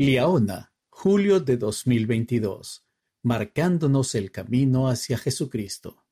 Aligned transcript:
Liaona, 0.00 0.72
julio 0.90 1.40
de 1.40 1.56
dos 1.56 1.88
mil 1.88 2.06
veintidós, 2.06 2.86
marcándonos 3.24 4.14
el 4.14 4.30
camino 4.30 4.86
hacia 4.86 5.18
Jesucristo. 5.18 6.04